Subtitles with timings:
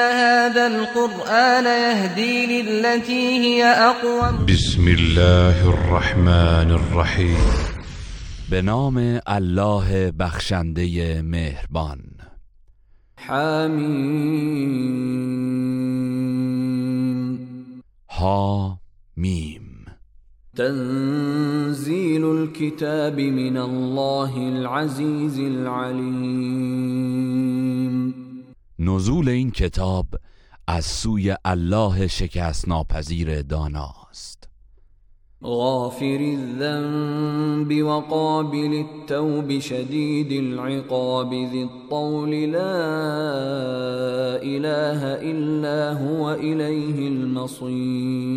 [0.00, 7.36] هذا القرآن يهدي للتي هي أقوم بسم الله الرحمن الرحیم
[8.50, 12.00] به نام الله بخشنده مهربان.
[13.16, 14.80] حمیم
[18.10, 18.78] ها
[19.16, 19.84] میم
[20.56, 26.70] تنزيل الكتاب من الله العزيز العليم.
[28.82, 30.06] نزول این کتاب
[30.66, 34.48] از سوی الله شکست ناپذیر داناست.
[35.42, 42.76] غافر الذنب وقابل التوب شديد العقاب ذي الطول لا
[44.42, 48.30] إله إلا هو إليه المصير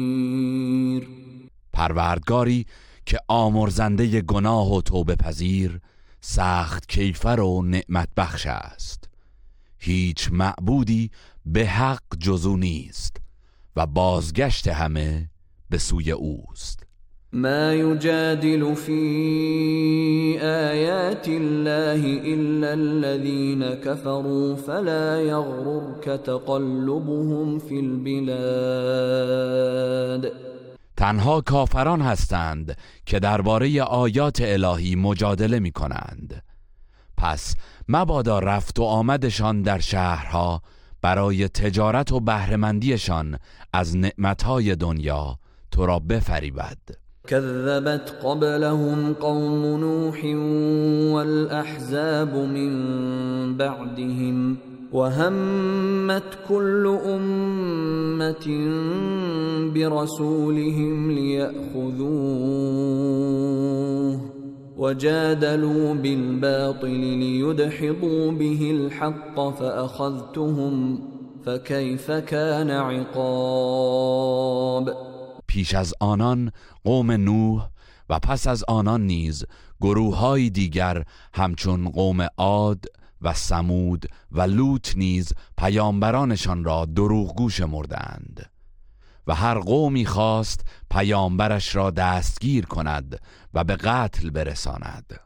[1.74, 2.66] پروردگاری
[3.06, 5.80] که آمرزنده گناه و توبه پذیر
[6.22, 9.13] سخت کیفر و نعمت بخش است.
[9.86, 11.12] هیچ معبودی
[11.46, 13.18] به حق جزو نیست
[13.76, 15.30] و بازگشت همه
[15.70, 16.84] به سوی اوست.
[17.34, 29.24] ما يجادل في آيات الله إلا الذين كفروا فلا يغررك تقلبهم في البلاد.
[30.98, 36.44] تنها کافران هستند که درباره آیات الهی مجادله می کنند
[37.18, 37.56] پس
[37.88, 40.62] مبادا رفت و آمدشان در شهرها
[41.02, 43.38] برای تجارت و بهرهمندیشان
[43.74, 45.38] از نعمتهای دنیا
[45.72, 46.78] تو را بفریبد.
[47.28, 50.26] كذبت قبلهم قوم نوح
[51.14, 54.58] والأحزاب من بعدهم
[54.94, 58.48] وهمت كل أمة
[59.74, 62.54] برسولهم ليأخذوه.
[64.84, 71.00] وجادلوا بالباطل ليدحضوا به الحق فأخذتهم
[71.46, 74.14] فكيف كان عقاب؟
[75.48, 76.52] پیش از آنان
[76.84, 77.70] قوم نوح
[78.10, 79.46] و پس از آنان نیز
[79.82, 82.86] گروههای دیگر همچون قوم عاد
[83.22, 88.53] و سمود و لوط نیز پیامبرانشان را دروغگو شمردند
[89.28, 93.22] و هر قومی خواست پیامبرش را دستگیر کند
[93.54, 95.20] و به قتل برساند.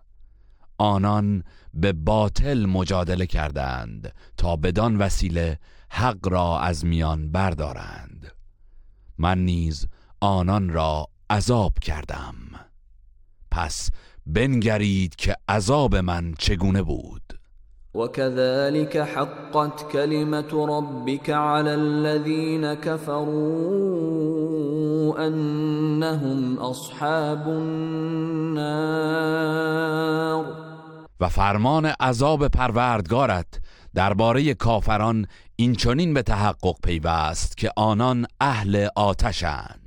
[0.78, 1.44] آنان
[1.74, 5.60] به باطل مجادله کردند تا بدان وسیله
[5.90, 8.32] حق را از میان بردارند.
[9.18, 9.88] من نیز
[10.20, 12.36] آنان را عذاب کردم.
[13.52, 13.90] پس
[14.26, 17.40] بنگرید که عذاب من چگونه بود.
[17.98, 24.18] وكذلك حقت كلمة ربك على الذين كفروا
[25.28, 28.88] أنهم أصحاب النار
[31.20, 33.60] و فرمان عذاب پروردگارت
[33.96, 39.87] درباره کافران اینچنین به تحقق پیوست که آنان اهل آتشند.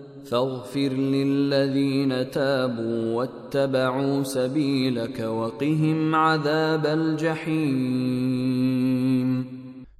[0.31, 8.31] فاغفر للذين تابوا واتبعوا سبيلك وقهم عذاب الجحيم.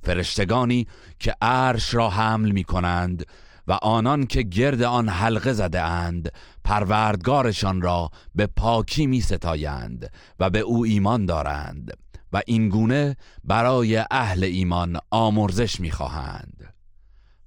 [0.03, 0.87] فرشتگانی
[1.19, 3.25] که عرش را حمل می کنند
[3.67, 6.31] و آنان که گرد آن حلقه زده اند
[6.63, 11.97] پروردگارشان را به پاکی می ستایند و به او ایمان دارند
[12.33, 16.73] و این گونه برای اهل ایمان آمرزش می خواهند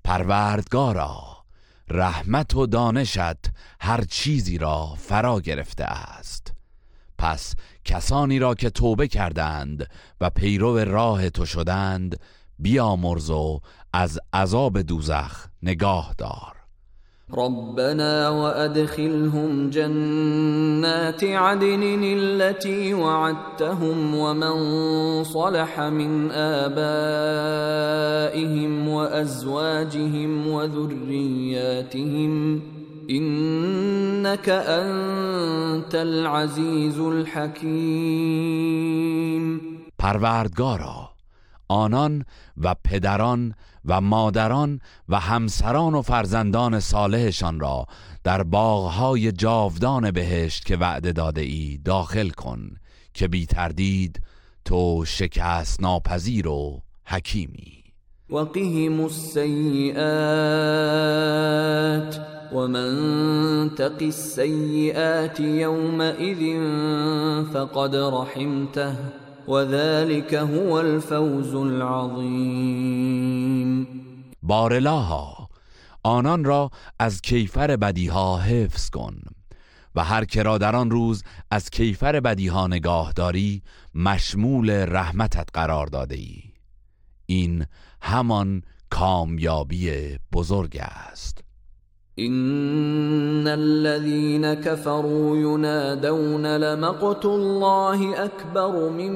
[0.04, 1.33] پروردگارا
[1.88, 3.50] رحمت و دانشت
[3.80, 6.52] هر چیزی را فرا گرفته است.
[7.18, 7.54] پس
[7.84, 9.90] کسانی را که توبه کردند
[10.20, 12.20] و پیرو راه تو شدند
[12.58, 13.60] بیامرز و
[13.92, 16.63] از عذاب دوزخ نگاه دار.
[17.32, 24.54] ربنا وأدخلهم جنات عدن التي وعدتهم ومن
[25.24, 26.88] صلح من آبائهم
[28.88, 32.34] وأزواجهم وذرياتهم
[33.10, 38.34] أنت أنت العزیز الحکیم
[39.98, 41.10] پروردگارا
[41.68, 42.24] آنان
[42.62, 43.54] و پدران
[43.84, 47.86] و مادران و همسران و فرزندان صالحشان را
[48.24, 52.70] در باغهای جاودان بهشت که وعده داده ای داخل کن
[53.14, 54.20] که بی تردید
[54.64, 57.84] تو شکست ناپذیر و حکیمی.
[58.30, 59.94] وقهم السیئات
[62.54, 66.42] ومن تق السیئات یومئذ
[67.52, 69.23] فقد رحمته.
[69.48, 73.24] وذلك هو الفوز العظیم
[74.42, 75.48] بارلاها
[76.02, 79.20] آنان را از کیفر بدیها حفظ کن
[79.94, 83.62] و هر که را در آن روز از کیفر بدیها نگاه داری
[83.94, 86.42] مشمول رحمتت قرار داده ای.
[87.26, 87.66] این
[88.02, 91.43] همان کامیابی بزرگ است.
[92.18, 99.10] ان الذين كفروا ينادون لمقت الله اكبر من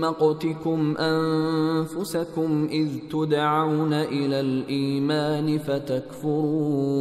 [0.00, 6.94] مقتكم انفسكم اذ تدعون الى الايمان فتكفرون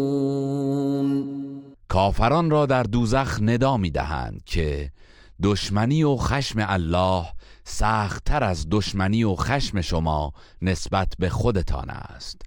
[1.89, 4.91] کافران را در دوزخ ندا می‌دهند که
[5.43, 7.25] دشمنی و خشم الله
[7.63, 12.41] سختتر از دشمنی و خشم شما نسبت به خودتان است.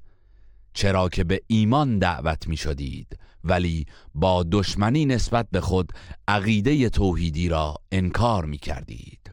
[0.76, 5.92] چرا که به ایمان دعوت می شدید ولی با دشمنی نسبت به خود
[6.28, 9.30] عقیده توحیدی را انکار می کردید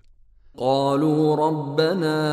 [0.58, 2.24] قالوا ربنا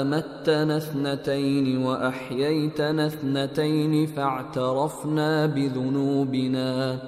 [0.00, 6.98] امتنا اثنتين واحييتنا اثنتين فاعترفنا بذنوبنا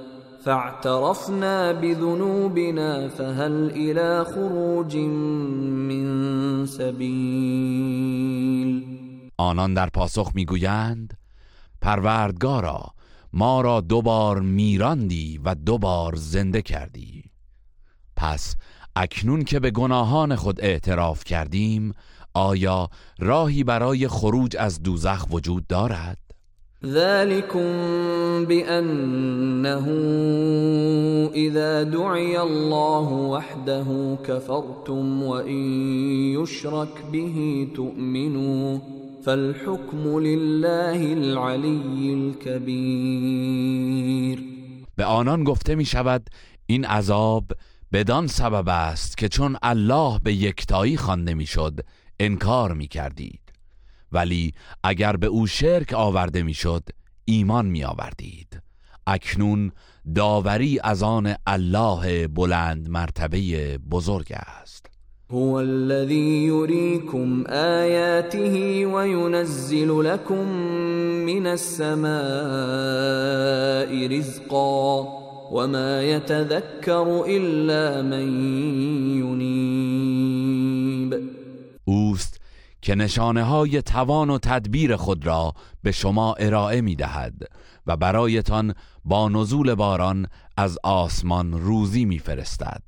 [0.45, 8.25] فاعترفنا بذنوبنا فهل الى خروج من سبيل؟
[9.37, 11.19] آنان در پاسخ می‌گویند
[11.81, 12.95] پروردگارا
[13.33, 17.25] ما را دوبار میراندی و دوبار زنده کردی
[18.17, 18.57] پس
[18.97, 21.93] اکنون که به گناهان خود اعتراف کردیم
[22.35, 22.89] آیا
[23.19, 26.19] راهی برای خروج از دوزخ وجود دارد؟
[26.85, 27.65] ذلكم
[28.45, 29.87] بأنه
[31.35, 35.63] إذا دعي الله وحده كفرتم وإن
[36.43, 38.79] يشرك به تؤمنوا
[39.25, 43.65] فالحكم لله العلی الكبیر
[44.97, 46.31] به آنان گفته می شود
[46.67, 47.53] این عذاب
[47.93, 51.81] بدان سبب است که چون الله به یکتایی خوانده می‌شد
[52.21, 53.53] انکار می کردید
[54.12, 56.88] ولی اگر به او شرک آورده می‌شد
[57.25, 58.61] ایمان می آوردید
[59.06, 59.73] اکنون
[60.15, 64.94] داوری از آن الله بلند مرتبه بزرگ است.
[65.31, 70.49] هو الذي يريكم آياته وينزل لكم
[71.26, 72.09] من السماء
[74.19, 78.29] رزقا وما يتذكر إلا من
[79.21, 81.15] ينيب.
[81.85, 82.41] اوست
[82.82, 87.35] که نشانه های توان و تدبیر خود را به شما ارائه می دهد
[87.87, 88.75] و برایتان
[89.05, 92.82] با نزول باران از آسمان روزی می فرستد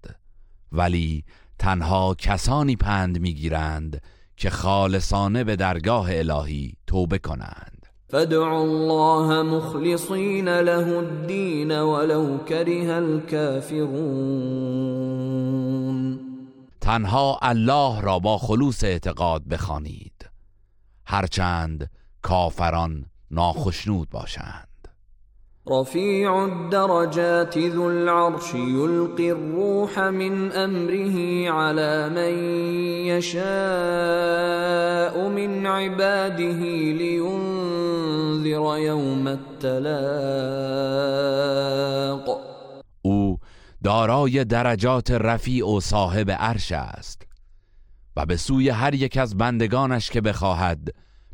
[0.73, 1.25] ولی
[1.59, 4.03] تنها کسانی پند می‌گیرند
[4.37, 7.87] که خالصانه به درگاه الهی توبه کنند.
[8.09, 13.97] فادعوا الله مخلصین له الدین ولو کره الكافرون
[16.81, 20.31] تنها الله را با خلوص اعتقاد بخوانید.
[21.07, 21.91] هرچند
[22.23, 24.69] کافران ناخشنود باشند.
[25.71, 32.39] رفيع الدرجات ذو العرش يلقي الروح من امره على من
[33.07, 33.45] يشاء
[35.29, 36.61] من عباده
[36.93, 39.87] لينذر يوم التلاق.
[43.03, 43.39] او
[43.83, 47.23] دارای درجات رفیع و صاحب عرش است
[48.17, 50.89] و به سوی هر یک از بندگانش که بخواهد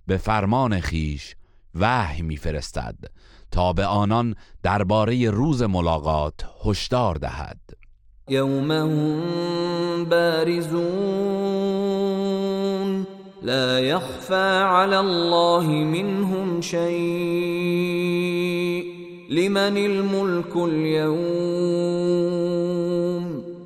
[0.06, 1.36] به فرمان خیش
[1.74, 2.94] وحی میفرستد.
[3.52, 7.58] تا به آنان درباره روز ملاقات هشدار دهد.
[8.28, 10.92] یوم هم بارزون
[13.42, 16.82] لا يخفى على الله منهم شيء
[19.30, 21.82] لمن الملك اليوم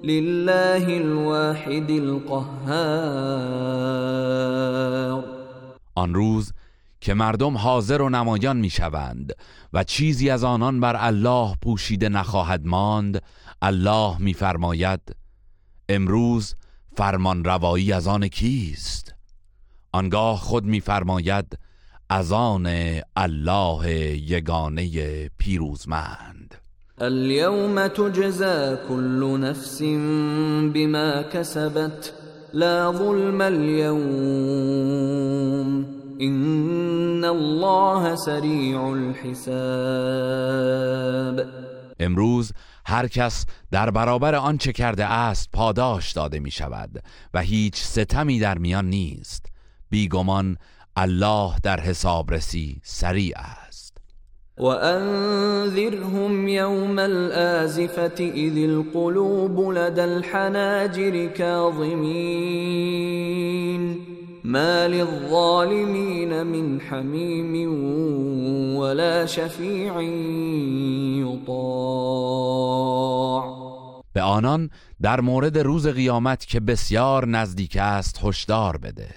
[0.05, 2.97] لله الواحد القهار.
[5.95, 6.53] آن روز
[7.01, 9.33] که مردم حاضر و نمایان می‌شوند
[9.77, 13.23] و چیزی از آنان بر الله پوشیده نخواهد ماند
[13.63, 15.01] الله میفرماید
[15.89, 16.55] امروز
[16.97, 19.15] فرمان روایی از آن کیست؟
[19.93, 21.59] آنگاه خود میفرماید
[22.11, 22.69] از آن
[23.17, 26.55] الله یگانه پیروزمند.
[26.99, 29.83] اليوم تجزى كل نفس
[30.75, 32.13] بما كسبت
[32.55, 34.77] لا ظلم اليوم.
[36.21, 39.47] ان الله سریع الحساب.
[42.01, 42.53] امروز
[42.87, 47.03] هر کس در برابر آنچه کرده است پاداش داده می شود
[47.35, 49.47] و هیچ ستمی در میان نیست.
[49.91, 50.57] بیگمان
[50.97, 53.97] الله در حسابرسی سریع است.
[54.59, 62.77] وأنذرهم يوم الآزفة إذ القلوب لدى الحناجر كاظمين.
[64.47, 67.55] ما للظالمين من حميم
[68.77, 70.03] ولا شفيع
[71.33, 72.47] يطاع.
[74.13, 74.71] به آنان
[75.03, 79.09] در مورد روز قیامت که بسیار نزدیک است هشدار بده.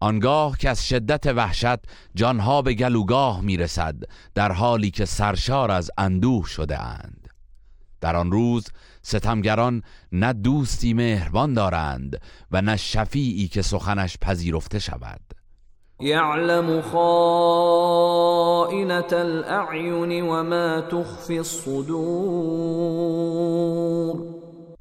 [0.00, 1.78] آنگاه که از شدت وحشت
[2.14, 3.96] جانها به گلوگاه می‌رسد
[4.34, 7.25] در حالی که سرشار از اندوه شده اند.
[8.00, 8.66] در آن روز
[9.02, 15.20] ستمگران نه دوستی مهربان دارند و نه شفیعی که سخنش پذیرفته شود.
[16.00, 17.84] يعلم خائنة
[19.12, 21.86] الأعين وما تخفي الصدور.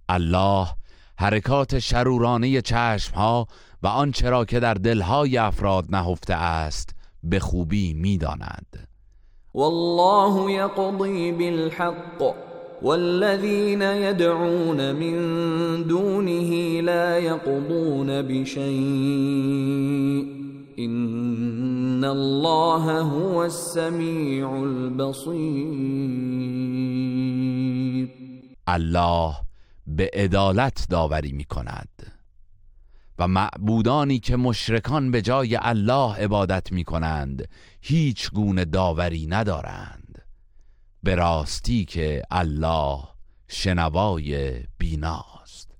[0.10, 0.68] الله
[1.18, 3.48] حرکات شرورانه چشمها
[3.84, 8.88] و آنچه را که در دلهای افراد نهفته است به خوبی می‌داند.
[9.54, 12.55] والله يقضي بالحق.
[12.82, 15.17] والذين يدعون من
[15.88, 18.65] دونه لا يقضون بشيء
[20.79, 26.05] ان الله هو السميع البصير
[28.67, 29.36] الله
[29.88, 31.89] به عدالت داوری می کند
[33.20, 37.50] و معبودانی که مشرکان به جای الله عبادت می کنند
[37.82, 40.05] هیچ گونه داوری ندارند.
[41.06, 43.00] به راستی که الله
[43.48, 45.72] شنوای بیناست.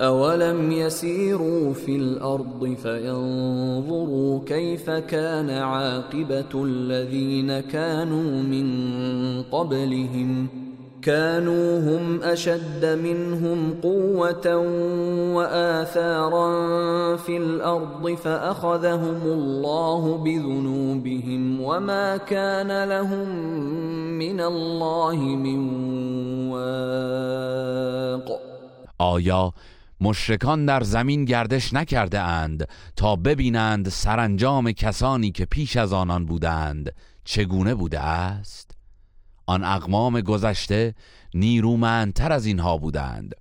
[0.00, 10.48] اولم يسيروا في الارض فينظروا كيف كان عاقبه الذين كانوا من قبلهم
[11.08, 14.56] كانوا هم اشد منهم قوه
[15.34, 16.50] واثارا
[17.16, 23.28] في الارض فاخذهم الله بذنوبهم وما كان لهم
[24.18, 25.60] من الله من
[26.52, 28.40] واق.
[28.98, 29.52] آیا
[30.00, 36.94] مشرکان در زمین گردش نکرده اند تا ببینند سرانجام کسانی که پیش از آنان بودند
[37.24, 38.77] چگونه بوده است؟
[39.48, 40.94] آن اقوام گذشته
[41.34, 43.34] نیرومندتر از اینها بودند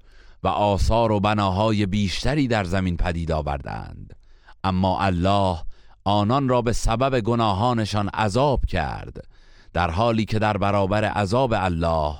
[0.43, 4.15] و آثار و بناهای بیشتری در زمین پدید آوردند.
[4.63, 5.57] اما الله
[6.03, 9.27] آنان را به سبب گناهانشان عذاب کرد
[9.73, 12.15] در حالی که در برابر عذاب الله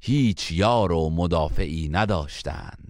[0.00, 2.89] هیچ یار و مدافعی نداشتند.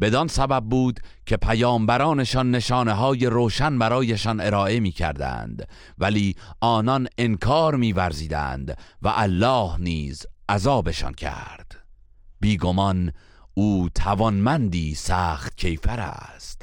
[0.00, 7.74] بدان سبب بود که پیامبرانشان نشانه های روشن برایشان ارائه می کردند ولی آنان انکار
[7.74, 11.72] می ورزیدند و الله نیز عذابشان کرد.
[12.40, 13.12] بیگمان
[13.54, 16.62] او توانمندی سخت کیفر است.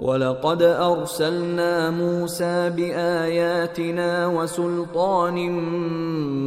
[0.00, 5.50] ولقد أرسلنا موسى بآياتنا وسلطان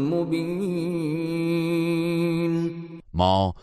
[0.10, 1.44] مبين.
[3.13, 3.53] ما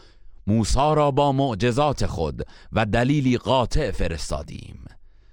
[0.51, 2.43] موسی را با معجزات خود
[2.73, 4.85] و دلیلی قاطع فرستادیم.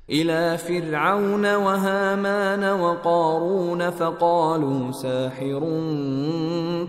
[0.10, 5.60] إلى فرعون وهامان وقارون فقالوا ساحر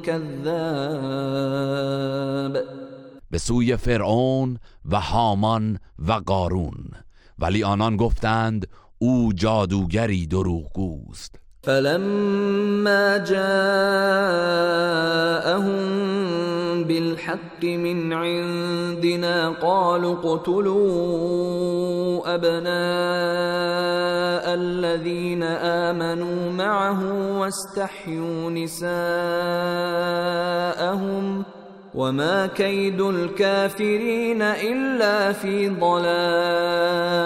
[0.02, 0.28] كذاب.
[3.30, 4.58] به سوی فرعون
[4.90, 6.90] و هامان و قارون.
[7.38, 8.66] ولی آنان گفتند
[8.98, 11.34] او جادوگری دروغگوست.
[11.62, 13.48] فلما جاءهم
[16.84, 20.74] بالحق من عندنا قالوا اقتلوا
[22.34, 22.68] ابناء
[24.54, 27.00] الذين امنوا معه
[27.38, 28.88] واستحيوا نساءهم
[31.94, 37.18] وما كيد الكافرين الا في ضلال.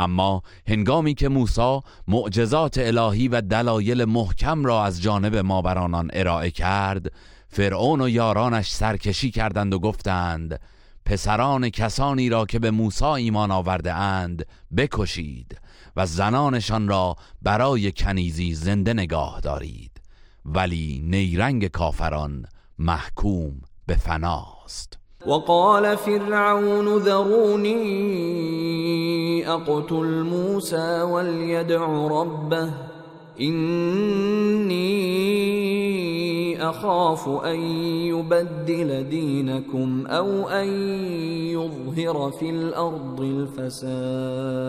[0.00, 6.10] اما هنگامی که موسی معجزات الهی و دلایل محکم را از جانب ما بر آنان
[6.14, 7.12] ارائه کرد
[7.52, 10.60] فرعون و یارانش سرکشی کردند و گفتند
[11.04, 15.58] پسران کسانی را که به موسی ایمان آورده اند بکشید
[15.96, 19.90] و زنانشان را برای کنیزی زنده نگاه دارید.
[20.44, 22.46] ولی نیرنگ کافران
[22.78, 27.76] محکوم به فناست وقال فرعون ذروني
[29.46, 32.99] اقتل موسى وليدع ربه.
[33.40, 34.90] إني
[36.62, 37.60] اخاف ان
[38.12, 40.68] يبدل دينكم او ان
[41.48, 44.60] يظهر في الارض الفساد.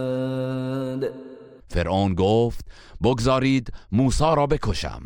[1.68, 2.66] فرعون گفت
[3.04, 5.02] بگذارید موسی را بکشم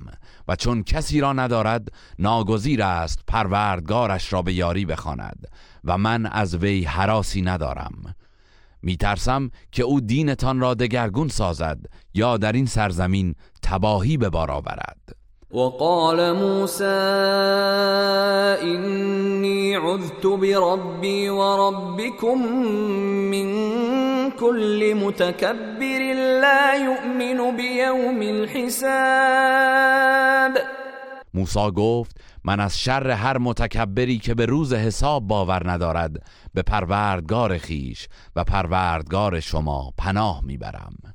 [0.47, 5.47] و چون کسی را ندارد ناگزیر است پروردگارش را به یاری بخواند
[5.83, 8.15] و من از وی حراسی ندارم.
[8.85, 11.79] میترسم که او دینتان را دگرگون سازد
[12.13, 15.15] یا در این سرزمین تباهی به بار آورد.
[15.51, 16.83] وقال موسى
[18.61, 22.37] إني عذت بربي وربكم
[23.31, 23.47] من
[24.31, 29.65] كل متكبر لا يؤمن بيوم الحساب.
[31.33, 32.15] موسی گفت
[32.45, 38.43] من از شر هر متکبری که به روز حساب باور ندارد به پروردگار خیش و
[38.43, 41.14] پروردگار شما پناه می‌برم.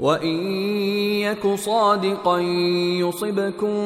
[0.00, 0.36] وَإِن
[1.20, 2.40] يَكُ صَادِقًا
[3.00, 3.76] يُصِبْكُم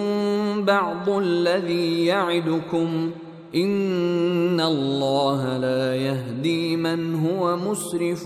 [0.65, 3.11] بَعْضُ الَّذِي يَعِدُكُمْ
[3.55, 8.25] إِنَّ اللَّهَ لَا يَهْدِي مَنْ هُوَ مُسْرِفٌ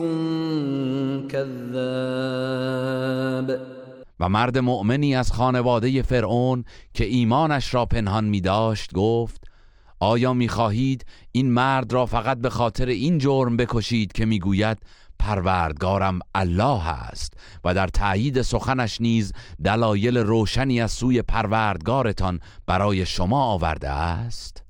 [1.29, 1.75] كَذَّابٌ.
[4.21, 6.65] و مرد مؤمنی از خانواده فرعون
[6.95, 9.45] که ایمانش را پنهان می داشت گفت
[10.01, 14.79] آیا می خواهید این مرد را فقط به خاطر این جرم بکشید که می گوید
[15.19, 19.33] پروردگارم الله است و در تایید سخنش نیز
[19.65, 24.65] دلایل روشنی از سوی پروردگارتان برای شما آورده است.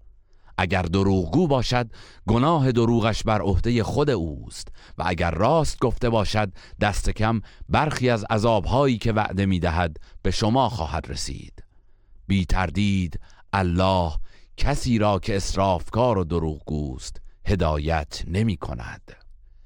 [0.58, 1.90] اگر دروغگو باشد
[2.26, 8.24] گناه دروغش بر عهده خود اوست و اگر راست گفته باشد دست کم برخی از
[8.30, 11.64] عذابهایی که وعده می‌دهد به شما خواهد رسید.
[12.26, 13.20] بی تردید
[13.52, 14.12] الله
[14.56, 19.23] کسی را که اسرافکار و دروغگوست هدایت نمی کند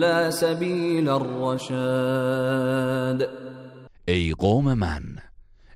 [0.00, 1.60] إلا سبيل الرشاد.
[4.08, 5.02] ای قوم من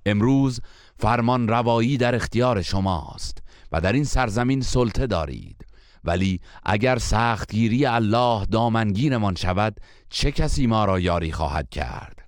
[0.06, 0.60] امروز
[0.98, 3.38] فرمان روایی در اختیار شماست
[3.72, 5.66] و در این سرزمین سلطه دارید.
[6.04, 12.18] ولی اگر سختگیری الله دامنگیرمان شود چه کسی ما را یاری خواهد کرد؟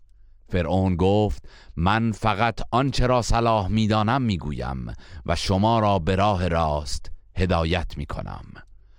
[0.48, 1.44] فرعون گفت
[1.76, 4.86] من فقط آنچه را صلاح می‌دانم می‌گویم
[5.26, 8.44] و شما را به راه راست هدایت می‌کنم.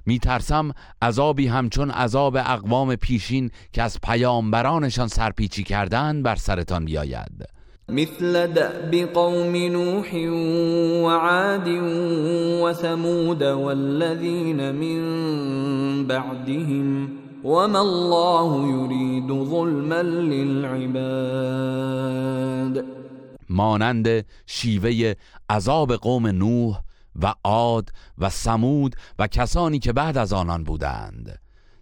[0.06, 7.63] می ترسم عذابی همچون عذاب اقوام پیشین که از پیامبرانشان سرپیچی کردند بر سرتان بیاید.
[7.90, 10.14] مثل دأب قوم نوح
[11.04, 11.68] وعاد
[12.64, 17.10] وثمود والذين من بعدهم
[17.44, 21.04] وما الله يريد ظلما للعباد.
[23.50, 25.16] مانند شیوه
[25.50, 26.80] عذاب قوم نوح
[27.22, 31.40] و عاد و سمود و کسانی که بعد از آنان بودند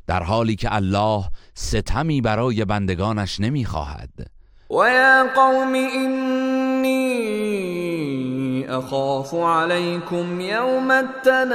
[0.08, 4.41] در حالی که الله ستمی برای بندگانش نمی‌خواهد.
[4.72, 7.02] ويا قوم إني
[8.78, 11.52] أخاف عليكم يوم التناد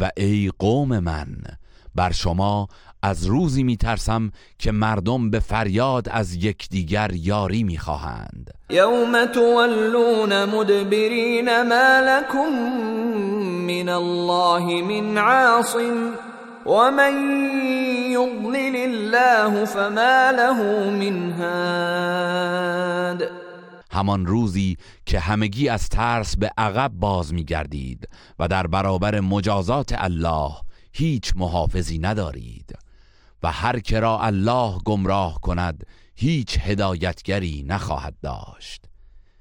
[0.00, 1.26] و ای قوم من
[1.94, 2.68] بر شما
[3.02, 8.50] از روزی میترسم که مردم به فریاد از یکدیگر یاری می‌خواهند.
[8.70, 12.52] یوم تولون مدبرین ما لكم
[13.66, 16.12] من الله من عاصم.
[16.66, 17.14] ومن
[18.12, 23.22] يضلل الله فما له من هاد
[23.90, 24.76] همان روزی
[25.06, 30.52] که همگی از ترس به عقب باز می گردید و در برابر مجازات الله
[30.92, 32.78] هیچ محافظی ندارید
[33.42, 38.84] و هر کرا الله گمراه کند هیچ هدایتگری نخواهد داشت.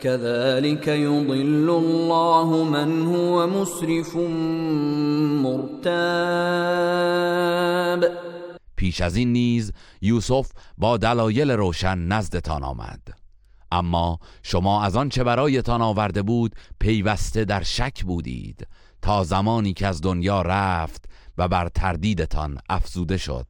[0.00, 4.16] كذلك يضل الله من هو مسرف
[5.42, 6.06] مرتاب.
[8.76, 13.00] پیش از این نیز یوسف با دلایل روشن نزدتان آمد.
[13.72, 18.66] اما شما از آن چه برایتان آورده بود پیوسته در شک بودید
[19.02, 21.04] تا زمانی که از دنیا رفت
[21.38, 23.46] و بر تردیدتان افزوده شد.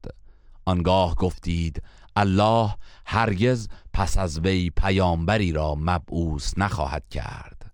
[0.65, 1.83] آنگاه گفتید
[2.17, 2.71] الله
[3.07, 7.73] هرگز پس از وی پیامبری را مبعوث نخواهد کرد.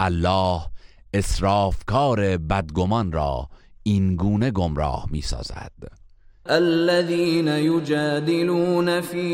[0.00, 0.60] الله
[1.14, 3.48] اسرافکار بدگمان را
[3.82, 5.72] این گونه گمراه می سازد
[6.50, 9.30] الذين يجادلون في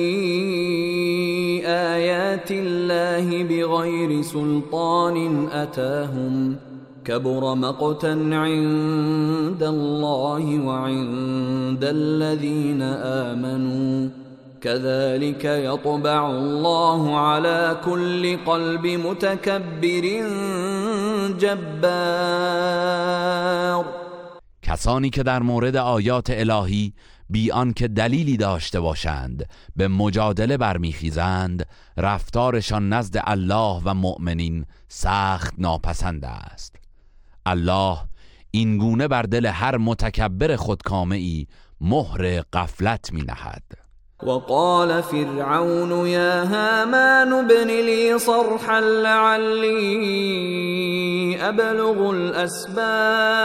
[1.67, 6.57] آيات الله بغير سلطان أتاهم
[7.05, 14.24] كبر مقتا عند الله وعند الذين آمنوا.
[14.65, 20.05] كذلك يطبع الله على كل قلب متكبر
[21.39, 22.65] جبار.
[24.63, 26.93] کسانی که در مورد آیات الهی
[27.31, 36.25] بی که دلیلی داشته باشند به مجادله برمیخیزند رفتارشان نزد الله و مؤمنین سخت ناپسند
[36.25, 36.77] است.
[37.47, 37.99] الله
[38.51, 41.47] این گونه بر دل هر متکبر خودکامه ای
[41.81, 43.84] مهر قفلت می نهد
[44.23, 49.75] وقال فرعون يا هامان ابن لي صرحا لعلي
[51.49, 53.45] ابلغ الاسباب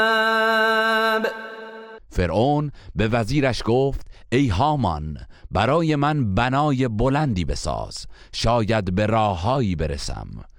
[2.10, 4.02] فرعون به وزیرش گفت
[4.32, 5.18] ای هامان
[5.52, 10.28] برای من بنای بلندی بساز شاید به راههایی برسم.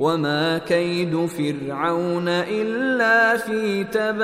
[0.00, 4.20] وما كید فرعون الا فی تباب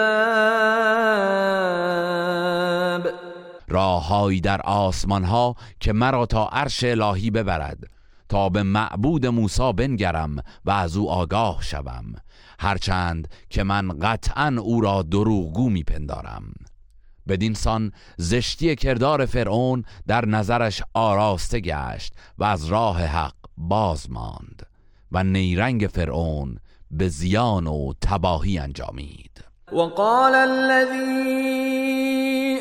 [3.68, 7.78] راههایی در آسمان ها که مرا تا عرش الهی ببرد.
[8.28, 12.14] تا به معبود موسی بنگرم و از او آگاه شوم.
[12.58, 16.52] هرچند که من قطعا او را دروغگو میپندارم.
[17.28, 24.75] بدین سان زشتی کردار فرعون در نظرش آراسته گشت و از راه حق باز ماند.
[25.12, 26.58] و نیرنگ فرعون
[26.90, 29.44] به زیان و تباهی انجامید.
[29.72, 31.56] وقال الذي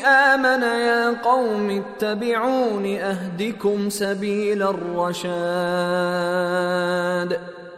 [0.04, 5.26] آمن يا قوم اتبعون اهدكم سبیل الرشاد.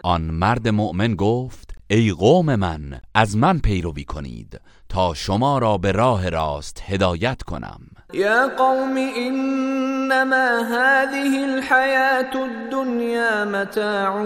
[0.03, 5.93] آن مرد مؤمن گفت ای قوم من از من پیروی کنید تا شما را به
[5.93, 7.81] راه راست هدایت کنم.
[8.13, 14.17] یا قوم انما هذه الحياة الدنيا متاع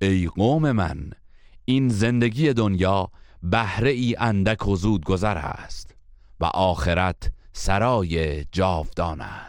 [0.01, 1.09] ای قوم من
[1.65, 3.09] این زندگی دنیا
[3.43, 5.95] بهره ای اندک و زود گذر است
[6.39, 9.48] و آخرت سرای جاودان است.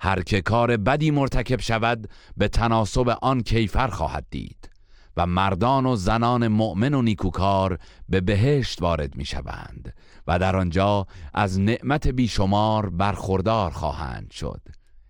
[0.00, 4.70] هر که کار بدی مرتکب شود به تناسب آن کیفر خواهد دید
[5.16, 9.94] و مردان و زنان مؤمن و نیکوکار به بهشت وارد می شوند
[10.26, 14.60] و در آنجا از نعمت بیشمار برخوردار خواهند شد.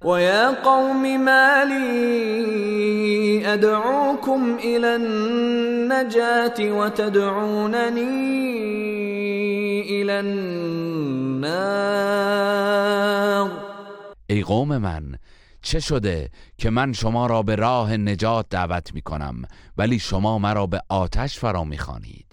[0.05, 8.03] ويا قوم ما لي أدعوكم إلى النجاة وتدعونني
[10.03, 11.57] إلى النار
[14.31, 15.17] ای قوم من
[15.63, 19.43] چه شده که من شما را به راه نجات دعوت می کنم
[19.77, 22.26] ولی شما مرا به آتش فرا می خانید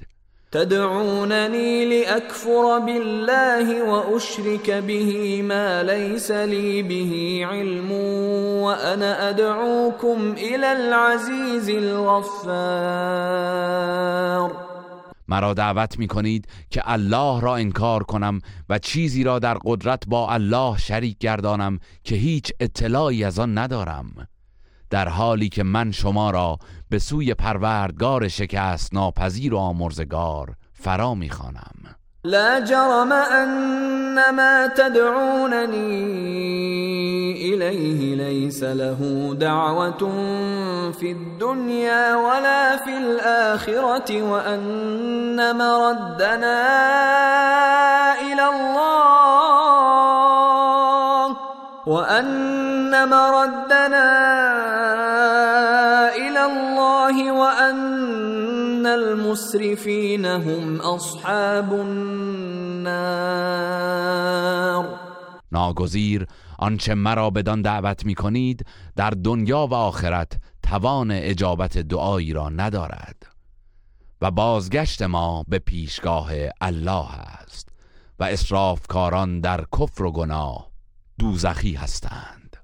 [0.54, 7.92] تدعونني لأكفر بالله وأشرك به ما ليس لي به علم
[8.62, 13.14] وأنا أدعوكم إلى العزيز الغفار.
[15.28, 20.30] مرا دعوت می کنید که الله را انکار کنم و چیزی را در قدرت با
[20.30, 24.28] الله شریک گردانم که هیچ اطلاعی از آن ندارم.
[24.90, 26.58] در حالی که من شما را
[26.90, 36.24] به سوی پروردگار شکست ناپذیر و آمرزگار فرا می‌خوانم لا جرم ان ما تدعونني
[37.54, 39.92] اليه ليس له دعوه
[40.92, 46.62] في الدنيا ولا في الاخره وان مردنا
[48.22, 50.43] الى الله
[51.86, 54.12] وان مردنا
[56.16, 63.04] الى الله وان المسرفين هم اصحاب النار
[65.52, 66.28] ناگزیر
[66.60, 68.66] آنچه مرا بدان دعوت می کنید
[68.96, 73.16] در دنیا و آخرت توان اجابت دعایی را ندارد.
[74.22, 77.70] و بازگشت ما به پیشگاه الله است
[78.20, 80.73] و اسرافکاران در کفر و گناه
[81.20, 82.58] دوزخی هستند.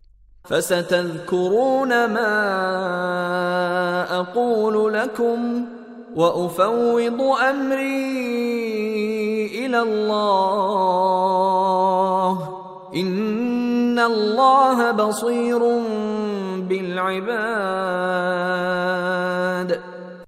[0.49, 2.35] فستذكرون ما
[4.19, 5.65] اقول لكم
[6.15, 8.05] وافوض امري
[9.65, 11.09] الى الله.
[12.95, 15.59] ان الله بصير
[16.69, 17.69] بالعباد.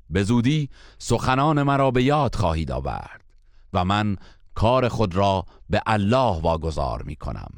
[0.09, 3.21] به زودی سخنان مرا به یاد خواهید آورد
[3.73, 4.17] و من
[4.55, 7.51] کار خود را به الله واگذار می کنم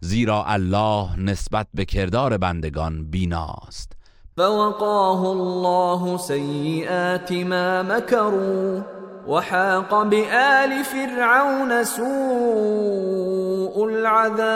[0.00, 3.92] زیرا الله نسبت به کردار بندگان بیناست.
[4.36, 8.80] فوقاه الله سيئات ما مكروا
[9.28, 14.48] وحاق بآل فرعون سوء العذاب.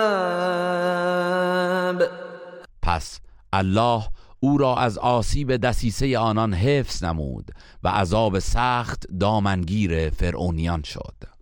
[2.83, 3.21] پس
[3.53, 4.03] الله
[4.41, 7.51] او را از آسیب دسیسه آنان حفظ نمود
[7.83, 11.32] و عذاب سخت دامنگیر فرعونیان شد.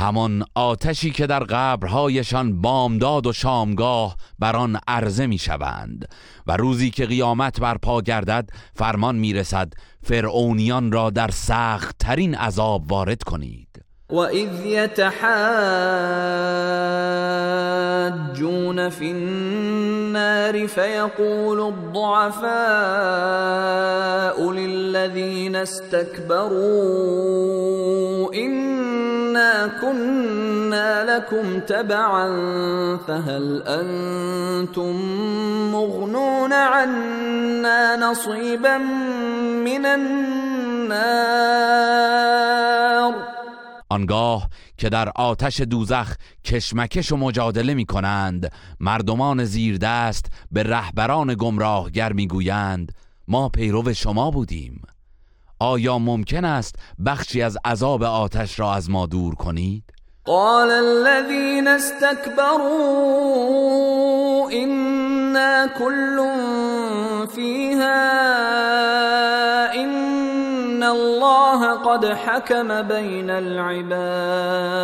[0.00, 6.08] همان آتشی که در قبرهایشان بامداد و شامگاه بر آن عرضه می شوند
[6.46, 12.92] و روزی که قیامت برپا گردد فرمان می رسد فرعونیان را در سخت ترین عذاب
[12.92, 13.70] وارد کنید.
[14.10, 15.28] وإذ يتحاجون
[18.88, 22.50] في النار فيقول الضعفاء
[24.52, 27.10] للذين استكبروا
[29.80, 32.28] كنا لكم تبعا
[33.06, 34.96] فهل أنتم
[35.72, 38.78] مغنون عنا نصيبا
[39.64, 41.50] من النار
[43.88, 52.12] آنگاه که در آتش دوزخ کشمکش و مجادله می کنند مردمان زیردست به رهبران گمراهگر
[52.12, 52.92] می گویند
[53.28, 54.82] ما پیرو شما بودیم.
[55.62, 59.84] آیا ممکن است بخشی از عذاب آتش را از ما دور کنید؟
[60.24, 62.60] قال الذين استكبروا
[64.50, 66.16] إنا كل
[67.34, 68.00] فيها
[69.74, 74.80] إن الله قد حكم بين العباد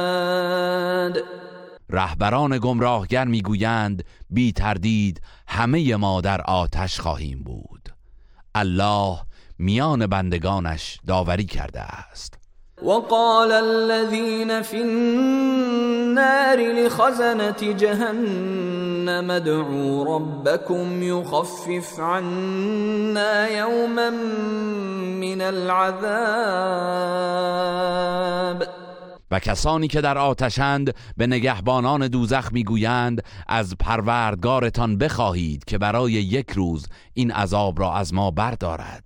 [1.91, 7.89] رهبران گمراهگر می‌گویند بی تردید همه ما در آتش خواهیم بود
[8.55, 9.26] الله
[9.59, 12.38] میان بندگانش داوری کرده است.
[12.83, 24.11] وقال الذين في النار لخزنة جهنم ادعوا ربكم يخفف عنا يوما
[25.21, 26.07] من العذاب.
[29.31, 36.51] و کسانی که در آتشند به نگهبانان دوزخ می‌گویند از پروردگارتان بخواهید که برای یک
[36.51, 39.06] روز این عذاب را از ما بردارد.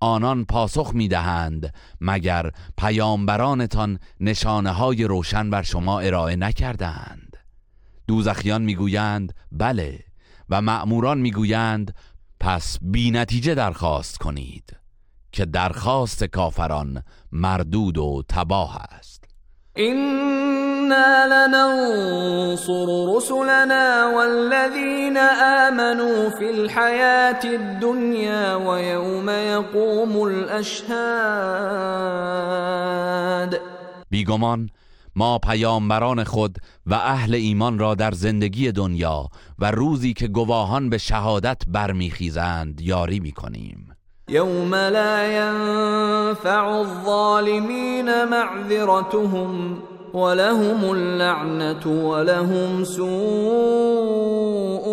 [0.00, 7.36] آنان پاسخ می‌دهند مگر پیامبرانتان نشانه های روشن بر شما ارائه نکردند؟
[8.06, 10.04] دوزخیان می‌گویند بله.
[10.48, 11.94] و مأموران می‌گویند
[12.40, 14.76] پس بی نتیجه درخواست کنید
[15.32, 19.24] که درخواست کافران مردود و تباه است.
[20.88, 25.16] إنا لننصر رسلنا والذين
[25.66, 30.88] آمنوا في الحياة الدنيا ويوم يقوم الأشهاد
[34.10, 34.70] بیگمان
[35.16, 40.98] ما پیامبران خود و اهل ایمان را در زندگی دنیا و روزی که گواهان به
[40.98, 43.96] شهادت برمیخیزند یاری می‌کنیم.
[44.28, 49.78] يوم لا ينفع الظالمين معذرتهم
[50.14, 53.08] ولهم اللعنة ولهم سوء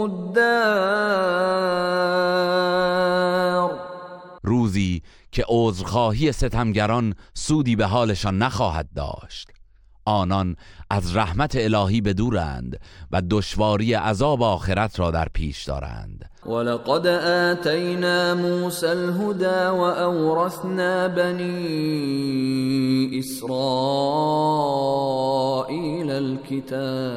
[0.04, 1.36] الدار
[4.44, 5.02] روزی
[5.32, 9.52] که عذرخواهی ستمگران سودی به حالشان نخواهد داشت.
[10.06, 10.56] آنان
[10.90, 12.80] از رحمت الهی بدورند
[13.12, 16.30] و دشواری عذاب آخرت را در پیش دارند.
[16.46, 21.56] ولقد آتينا موسى الهدى وأورثنا بني
[23.20, 23.46] إسرائيل
[26.12, 27.16] الكتاب.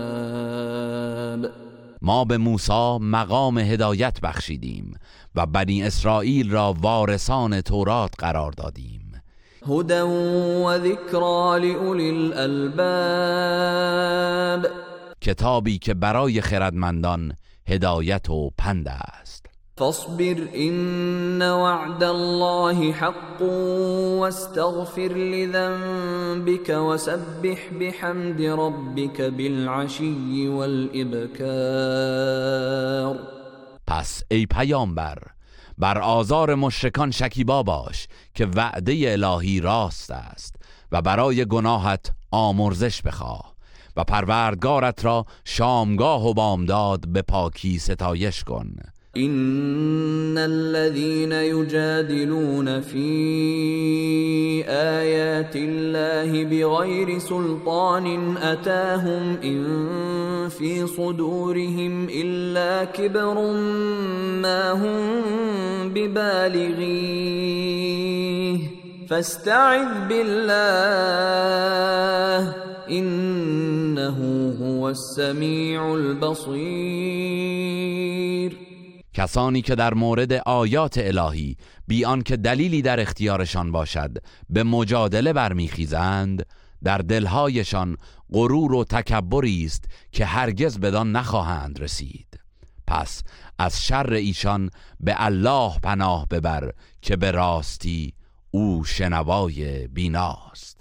[2.03, 4.95] ما به موسی مقام هدایت بخشیدیم
[5.35, 9.23] و بنی اسرائیل را وارثان تورات قرار دادیم.
[9.67, 10.03] هدى
[10.65, 12.79] وذكرى لأولي الألباب.
[15.21, 17.33] کتابی که برای خردمندان
[17.69, 19.47] هدایت و پند است.
[19.79, 23.43] فاصبر إن وعد الله حق
[24.21, 31.49] واستغفر لذنبك وسبح بحمد ربك بالعشي والإبكار.
[33.87, 35.19] پس ای پیامبر
[35.79, 40.57] بر آزار مشرکان شکیبا باش که وعده الهی راست است
[40.93, 43.58] و برای گناهت آمرزش بخواه.
[43.99, 48.71] و پروردگارت را شامگاه و بامداد به پاکی ستایش کن.
[49.17, 63.53] إن الذين يجادلون في آيات الله بغير سلطان أتاهم إن في صدورهم إلا كبر
[64.43, 65.23] ما هم
[65.95, 66.99] ببالغيه
[69.09, 71.39] فاستعذ بالله.
[72.91, 74.19] إنه
[74.61, 77.39] هو السميع البصير.
[79.15, 84.19] کسانی که در مورد آیات الهی بیان که دلیلی در اختیارشان باشد
[84.51, 86.47] به مجادله برمیخیزند
[86.85, 87.97] در دلهایشان
[88.33, 92.41] غرور و تکبری است که هرگز بدان نخواهند رسید.
[92.87, 93.23] پس
[93.59, 94.71] از شر ایشان
[95.01, 96.73] به الله پناه ببر
[97.03, 98.15] که به راستی
[98.51, 100.78] او شنوای بیناست.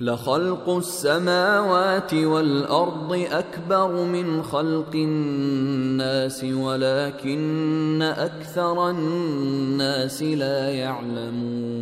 [0.00, 11.74] لخلق السماوات والأرض أكبر من خلق الناس ولكن أكثر الناس لا يعلمون.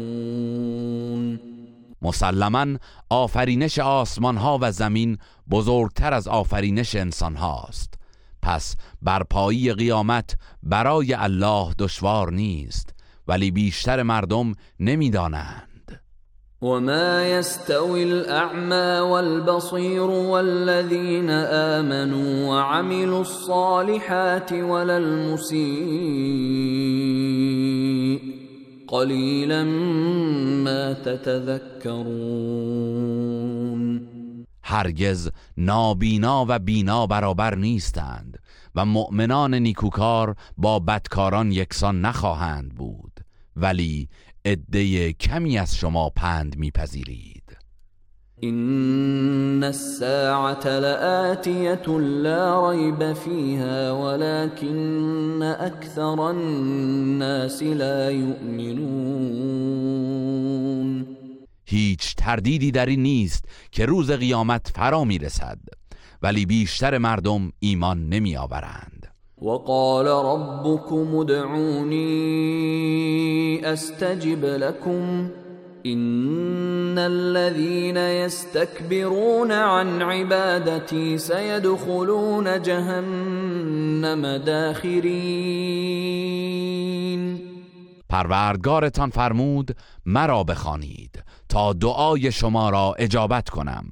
[2.03, 2.79] مسلما
[3.11, 5.19] آفرینش آسمان ها و زمین
[5.51, 7.95] بزرگتر از آفرینش انسان هاست
[8.43, 12.95] پس برپایی قیامت برای الله دشوار نیست
[13.29, 15.72] ولی بیشتر مردم نمی‌دانند.
[16.63, 25.63] وما يستوي الأعمى والبصير والذين آمنوا وعملوا الصالحات ولا المسيء
[28.89, 29.65] قليلا
[30.65, 32.43] ما تتذكرون
[34.63, 38.39] هرگز نابینا و بینا برابر نیستند
[38.75, 43.13] و مؤمنان نیکوکار با بدکاران یکسان نخواهند بود.
[43.57, 44.09] ولی
[44.45, 47.43] عده کمی از شما پند میپذیرید.
[48.45, 59.13] إن الساعة لآتية لا ريب فيها ولكن أكثر الناس لا يؤمنون.
[61.65, 65.59] هیچ تردیدی در این نیست که روز قیامت فرا می‌رسد
[66.23, 69.12] ولی بیشتر مردم ایمان نمیآورند.
[69.43, 72.03] وقال ربكم ادعوني
[73.73, 75.29] استجب لكم
[75.87, 85.13] ان الذين يستكبرون عن عبادتي سيدخلون جهنم داخرين.
[88.09, 89.77] پروردگارتان فرمود
[90.07, 93.85] مرا بخوانید تا دعای شما را اجابت کنم.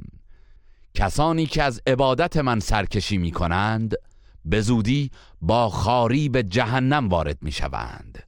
[0.94, 3.96] کسانی که از عبادت من سرکشی می کنند
[4.45, 5.11] به زودی
[5.43, 8.18] با خاری به جهنم وارد می شوند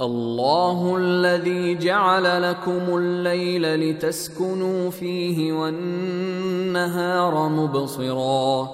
[0.00, 8.70] الله الذي جعل لكم الليل لتسكنوا فيه والنهار مبصرا.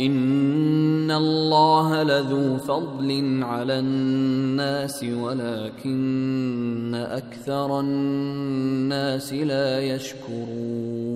[0.00, 11.12] ان الله لذو فضل على الناس ولكن اكثر الناس لا يشكرون.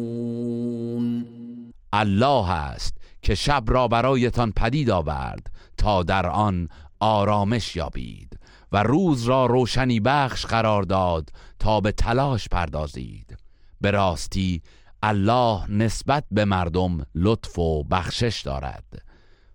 [1.94, 3.05] الله است.
[3.26, 5.46] که شب را برایتان پدید آورد
[5.76, 6.68] تا در آن
[7.00, 8.38] آرامش یابید
[8.72, 13.36] و روز را روشنی بخش قرار داد تا به تلاش پردازید.
[13.80, 14.62] به راستی
[15.02, 18.84] الله نسبت به مردم لطف و بخشش دارد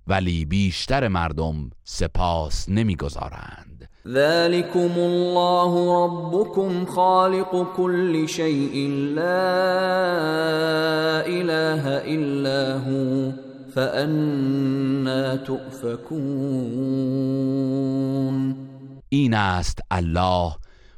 [0.08, 3.90] ولی بیشتر مردم سپاس نمی‌گذارند.
[4.08, 9.22] ذلكم الله ربكم خالق كل شيء لا
[11.26, 13.51] اله الا هو.
[13.76, 16.02] فانا تؤفكون.
[19.10, 20.56] این است الله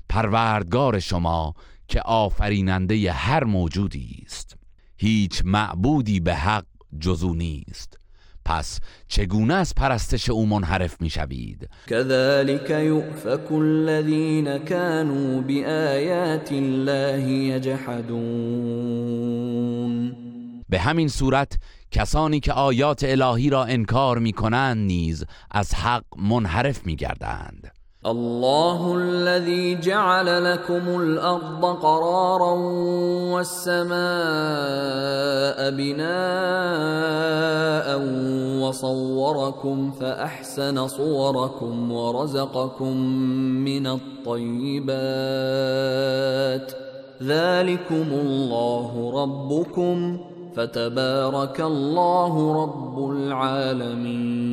[0.10, 1.54] پروردگار شما
[1.88, 4.58] که آفریننده هر موجودی است.
[4.98, 6.66] هیچ معبودی به حق
[7.00, 7.98] جزو نیست.
[8.46, 18.64] پس چگونه از پرستش او منحرف می‌شوید؟ كذلك يؤفك الذين كانوا بآيات الله يجحدون
[20.70, 21.58] به همین صورت
[21.94, 27.72] کسانی که آیات الهی را انکار می کنند نیز از حق منحرف می گردند
[28.06, 32.54] الله الذي جعل لكم الأرض قرارا
[33.32, 33.98] والسماء
[35.72, 36.08] بناء
[38.60, 42.98] وصوركم فأحسن صوركم ورزقكم
[43.64, 44.94] من الطيبات.
[47.24, 50.20] ذلكم الله ربكم.
[50.54, 54.44] فتبارك الله رب العالمين.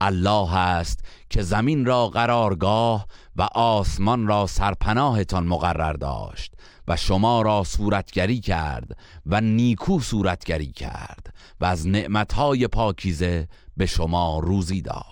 [0.00, 6.54] الله است که زمین را قرارگاه و آسمان را سرپناهتان مقرر داشت
[6.88, 8.96] و شما را صورتگری کرد
[9.26, 15.04] و نیکو صورتگری کرد و از نعمتهای پاکیزه به شما روزی داد.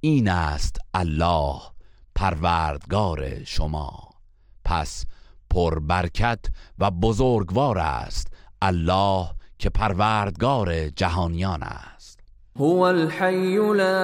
[0.00, 1.60] این است الله
[2.14, 4.10] پروردگار شما.
[4.64, 5.04] پس
[5.50, 6.44] پربرکت
[6.78, 8.32] و بزرگوار است.
[8.62, 9.26] الله
[9.58, 12.20] که پروردگار جهانیان است.
[12.56, 13.96] هو الحي لا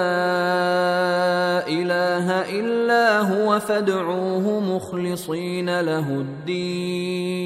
[1.66, 7.36] اله الا هو فادعوه مخلصين له الدين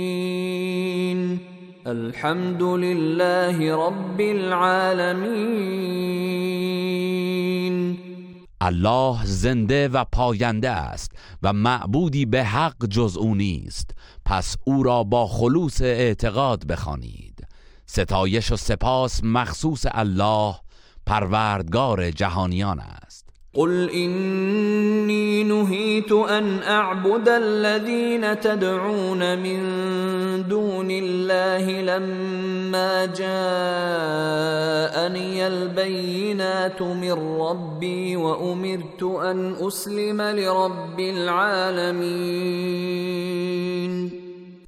[1.86, 5.70] الحمد لله رب العالمين
[8.61, 13.91] الله زنده و پاینده است و معبودی به حق جز او نیست.
[14.25, 17.47] پس او را با خلوص اعتقاد بخوانید.
[17.87, 20.55] ستایش و سپاس مخصوص الله
[21.07, 23.30] پروردگار جهانیان است.
[23.55, 29.61] قل إني نهيت أن أعبد الذين تدعون من
[30.48, 33.26] دون الله لما جاءني
[35.46, 42.51] البينات من ربي وأمرت أن أسلم لرب العالمين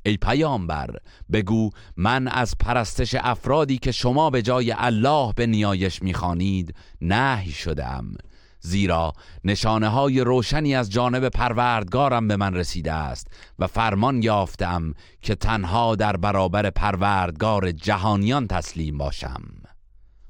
[0.06, 0.96] ای پیامبر
[1.32, 8.04] بگو من از پرستش افرادی که شما به جای الله به نیایش می‌خوانید نهی شدم
[8.62, 9.12] زیرا
[9.44, 13.26] نشانه های روشنی از جانب پروردگارم به من رسیده است
[13.58, 19.42] و فرمان یافتم که تنها در برابر پروردگار جهانیان تسلیم باشم.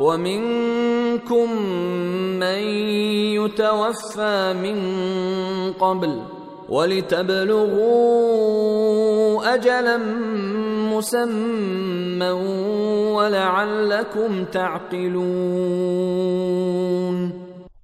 [0.00, 1.62] ومنكم
[2.40, 2.58] من
[3.38, 4.78] يتوفى من
[5.72, 6.22] قبل
[6.68, 8.26] ولتبلغوا
[9.54, 9.96] اجلا
[10.92, 12.30] مسمى
[13.16, 15.16] ولعلكم تعقلون.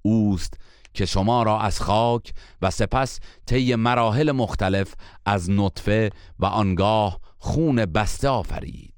[0.03, 0.55] اوست
[0.95, 2.33] که شما را از خاک
[2.63, 4.95] و سپس طی مراحل مختلف
[5.27, 8.92] از نطفه و آنگاه خون بسته آفرید.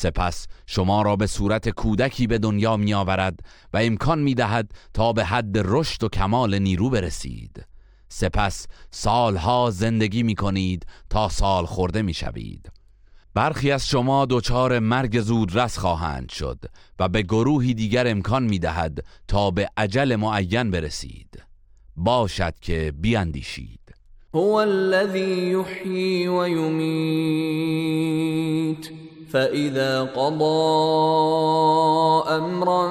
[0.00, 3.40] سپس شما را به صورت کودکی به دنیا می آورد
[3.72, 7.66] و امکان می دهد تا به حد رشد و کمال نیرو برسید.
[8.08, 12.70] سپس سالها زندگی می کنید تا سال خورده می شوید
[13.34, 16.64] برخی از شما دچار مرگ زودرس خواهند شد
[16.98, 21.42] و به گروهی دیگر امکان می دهد تا به عجل معین برسید.
[21.96, 23.80] باشد که بیاندیشید.
[24.34, 26.70] هو الذي يحيي ويميت
[29.32, 30.60] فإذا قضى
[32.28, 32.88] أمرا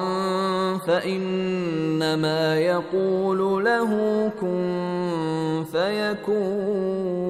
[0.78, 3.92] فإنما يقول له
[4.40, 7.20] كن فيكون.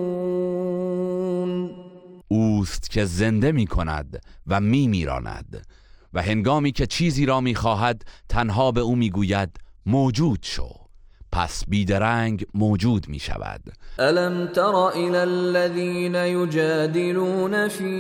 [2.29, 5.67] اوست که زنده می کند و می میراند
[6.13, 9.57] و هنگامی که چیزی را می خواهد تنها به او می گوید
[9.87, 10.90] موجود شو.
[11.33, 13.61] پس بیدرنگ موجود می شود
[13.99, 17.91] الم تر الى الذين يجادلون في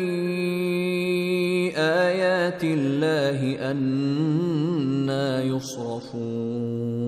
[1.76, 7.00] آيات الله أنا يصرفون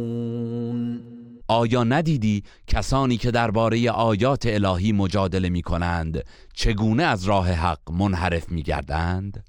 [1.48, 8.48] آیا ندیدی کسانی که درباره آیات الهی مجادله می کنند چگونه از راه حق منحرف
[8.48, 9.44] می گردند؟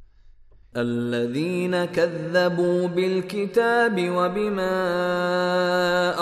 [0.75, 4.73] الذين كذبوا بالكتاب وبما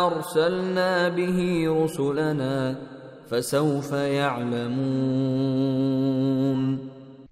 [0.07, 2.75] أرسلنا به رسلنا
[3.29, 5.21] فسوف يعلمون.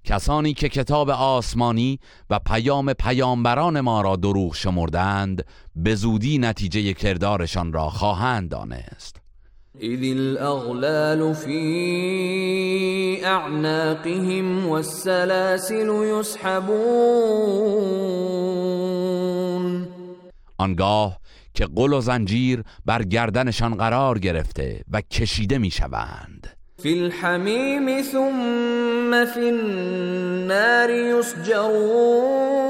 [0.03, 1.99] کسانی که کتاب آسمانی
[2.29, 5.45] و پیام پیامبران ما را دروغ شمردند
[5.75, 9.18] به زودی نتیجه کردارشان را خواهند دانست.
[9.81, 17.59] إذ الأغلال في أعناقهم والسلاسل يسحبون.
[20.57, 21.19] آنگاه
[21.53, 26.47] که قل و زنجیر بر گردنشان قرار گرفته و کشیده می‌شوند.
[26.83, 32.69] في الحميم ثم في النار يسجرون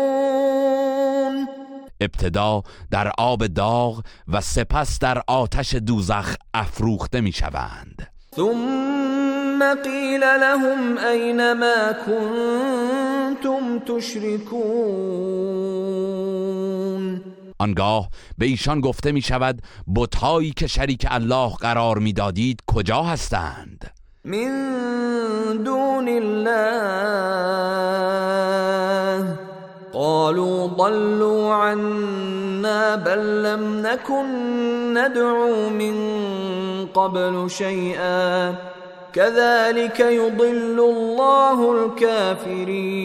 [2.00, 8.08] ابتدا در آب داغ و سپس در آتش دوزخ افروخته می‌شوند.
[8.36, 15.00] ثم قيل لهم أين ما كنتم تشركون
[17.60, 19.62] آنگاه به ایشان گفته می شود
[19.96, 23.92] بتهایی که شریک الله قرار می‌دادید کجا هستند؟
[24.26, 26.70] من دون الله.
[29.94, 34.26] قالوا ضلوا عنا بل لم نكن
[34.98, 35.96] ندعو من
[36.86, 38.56] قبل شيئا.
[39.14, 43.00] كذلك يضل الله الكافرين.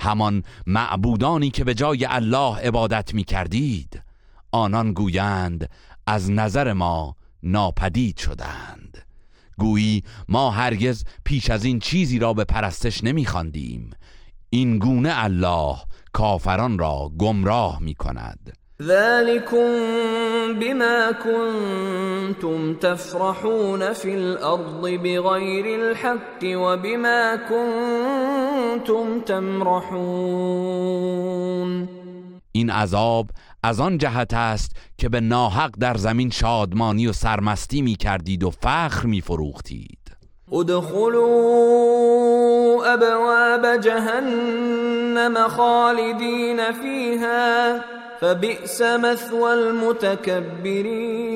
[0.00, 4.02] همان معبودانی که به جای الله عبادت می کردید
[4.52, 5.70] آنان گویند
[6.06, 9.06] از نظر ما ناپدید شدند.
[9.58, 13.90] گویی ما هرگز پیش از این چیزی را به پرستش نمی خواندیم.
[14.54, 15.76] این گونه الله
[16.12, 19.68] کافران را گمراه می کند ذلكم
[20.60, 30.42] بما كنتم تفرحون في الأرض بغير الحق وبما كنتم تمرحون.
[32.52, 33.30] این عذاب
[33.62, 38.50] از آن جهت است که به ناحق در زمین شادمانی و سرمستی می کردید و
[38.50, 40.01] فخر می فروختید
[40.52, 41.72] ادخلوا
[42.94, 47.80] ابواب جهنم خالدين فيها
[48.20, 51.32] فبئس مثوى المتكبرين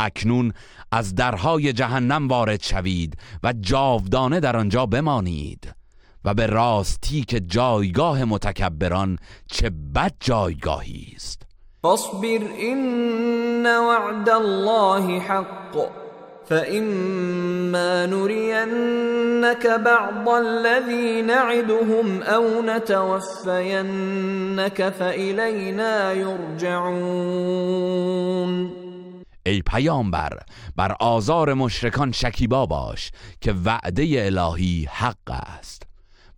[0.00, 0.52] اکنون
[0.92, 5.74] از درهای جهنم وارد شوید و جاودانه در آنجا بمانید
[6.24, 11.42] و به راستی که جایگاه متکبران چه بد جایگاهی است.
[11.82, 12.40] فاصبر
[12.72, 16.02] إن وعد الله حق.
[16.46, 23.28] فإما نرينك بعض الذي نعدهم أو نتوفينك
[24.88, 27.62] فإلينا يرجعون
[29.46, 30.38] ای پیامبر
[30.76, 35.91] بر آزار مشرکان شکیبا باش که وعده الهی حق است.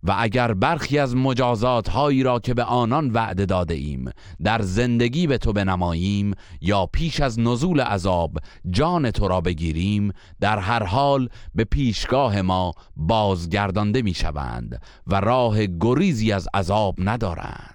[0.07, 4.09] و اگر برخی از مجازات هایی را که به آنان وعده داده ایم
[4.43, 8.37] در زندگی به تو بنماییم یا پیش از نزول عذاب
[8.69, 15.65] جان تو را بگیریم در هر حال به پیشگاه ما بازگردانده می شوند و راه
[15.65, 17.74] گریزی از عذاب ندارند.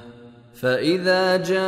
[0.61, 1.61] فاذا جاء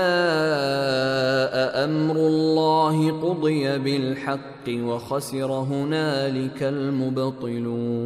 [1.83, 8.03] امر الله قضي بالحق وخسر هنالك المبطلون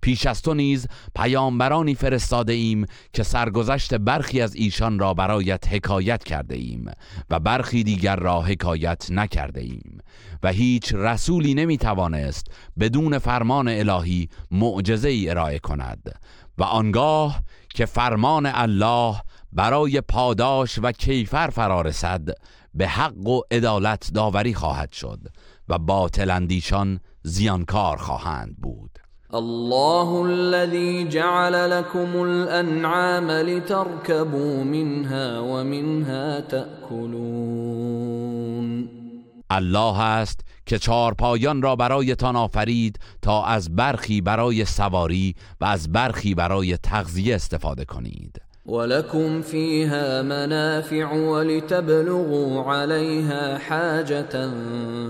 [0.00, 6.24] پیش از تو نیز پیامبرانی فرستاده ایم که سرگذشت برخی از ایشان را برایت حکایت
[6.24, 6.90] کرده ایم
[7.30, 9.98] و برخی دیگر را حکایت نکرده ایم
[10.42, 12.46] و هیچ رسولی نمی توانست
[12.80, 16.14] بدون فرمان الهی معجزه ای ارائه کند
[16.58, 17.40] و آنگاه
[17.74, 19.16] که فرمان الله
[19.52, 22.28] برای پاداش و کیفر فرارسد
[22.74, 25.20] به حق و عدالت داوری خواهد شد
[25.68, 28.98] و باطل اندیشان زیانکار خواهند بود.
[29.34, 38.24] الله الذي جعل لكم الانعام لتركبوا منها ومنها تأكلون.
[39.50, 45.92] الله است که چهار پایان را برایتان آفرید تا از برخی برای سواری و از
[45.92, 48.40] برخی برای تغذیه استفاده کنید.
[48.66, 54.50] ولكم فيها منافع ولتبلغوا عليها حاجة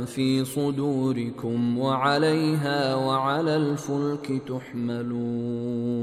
[0.05, 5.94] في صدوركم وعليها وعلى الفلك تحملون.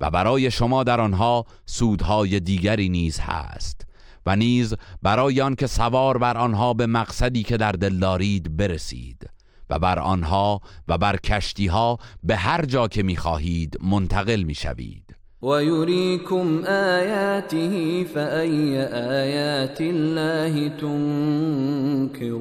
[0.00, 3.91] و برای شما در آنها سودهای دیگری نیز هست.
[4.26, 9.30] و نیز برای آن که سوار بر آنها به مقصدی که در دل دارید برسید
[9.70, 15.16] و بر آنها و بر کشتیها به هر جا که می‌خواهید منتقل می‌شوید.
[15.42, 22.32] ويريكم آياته فأي آيات الله تنكرون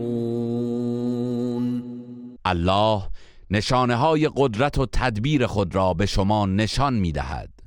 [2.45, 3.03] الله
[3.51, 7.60] نشانه های قدرت و تدبیر خود را به شما نشان می دهد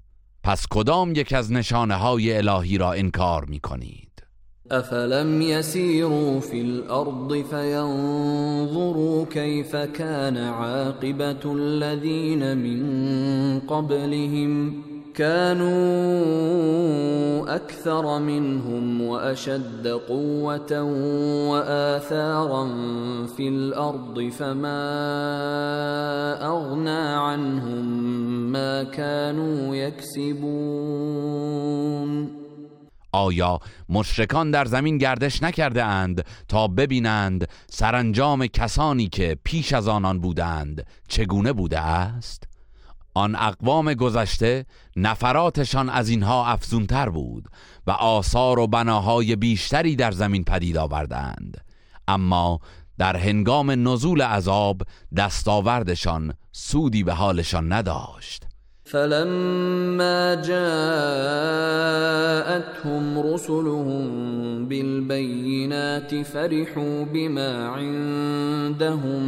[0.44, 4.22] پس کدام یک از نشانه های الهی را انکار می کنید
[4.70, 14.74] افلم يسيروا في الارض فينظروا كيف كان عاقبه الذين من قبلهم
[15.14, 15.74] كانوا
[17.56, 20.82] اكثر منهم واشد قوه
[21.50, 22.66] واثارا
[23.36, 24.82] في الارض فما
[26.46, 27.84] اغنى عنهم
[28.52, 31.24] ما كانوا يكسبون
[33.12, 33.58] آیا
[33.88, 40.86] مشرکان در زمین گردش نکرده اند تا ببینند سرانجام کسانی که پیش از آنان بودند
[41.08, 42.53] چگونه بوده است؟
[43.14, 47.44] آن اقوام گذشته نفراتشان از اینها افزونتر بود
[47.86, 51.64] و آثار و بناهای بیشتری در زمین پدید آوردند.
[52.08, 52.60] اما
[52.98, 54.82] در هنگام نزول عذاب
[55.16, 58.46] دستاوردشان سودی به حالشان نداشت.
[58.84, 60.94] فلما جاءتهم
[63.34, 69.22] رسلهم بالبينات فرحوا بما عندهم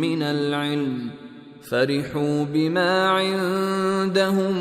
[0.00, 1.10] من العلم
[1.70, 4.52] فرحوا بما عندهم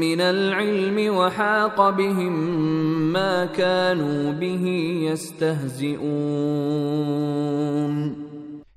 [0.00, 2.32] من العلم وحاق بهم
[3.12, 4.46] ما كانوا به
[5.12, 6.02] يستهزئون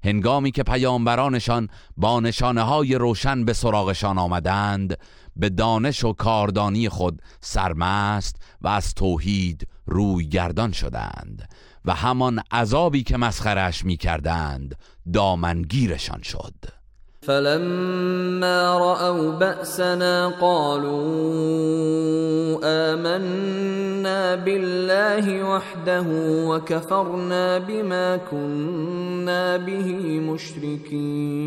[0.03, 4.97] هنگامی که پیامبرانشان با نشانه های روشن به سراغشان آمدند
[5.35, 11.49] به دانش و کاردانی خود سرمست و از توحید روی گردان شدند
[11.85, 14.75] و همان عذابی که مسخرش می کردند
[15.13, 16.84] دامنگیرشان شد.
[17.25, 20.95] فلما رأوا بأسنا قالوا
[22.63, 26.05] آمنا بالله وحده
[26.47, 31.45] وكفرنا بما كنا به مشركين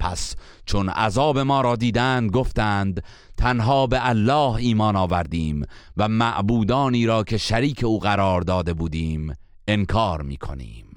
[0.00, 3.02] پس چون عذاب ما را دیدند گفتند
[3.36, 5.66] تنها به الله ایمان آوردیم
[5.96, 9.34] و معبودانی را که شریک او قرار داده بودیم
[9.68, 10.91] انکار می کنیم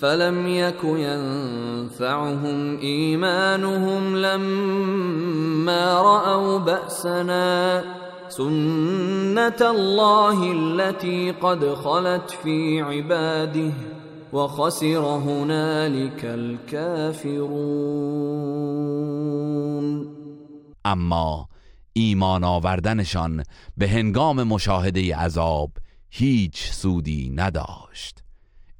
[0.00, 7.84] فلم يك ينفعهم ايمانهم لما راوا باسنا
[8.28, 13.72] سنه الله التي قد خلت في عباده
[14.32, 17.42] وخسر هنالك الكافرون
[20.86, 21.46] اما
[21.92, 23.42] ایمان آوردنشان
[23.76, 25.70] به هنگام مشاهده عذاب
[26.10, 28.21] هیچ سودی نداشت.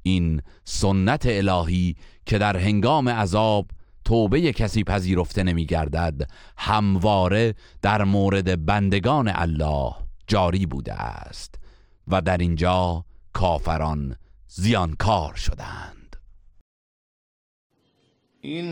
[0.03, 1.95] این سنت الهی
[2.25, 3.67] که در هنگام عذاب
[4.05, 9.93] توبه کسی پذیرفته نمی گردد همواره در مورد بندگان الله
[10.27, 11.55] جاری بوده است
[12.07, 14.15] و در اینجا کافران
[14.47, 16.15] زیانکار شدند.
[18.41, 18.67] این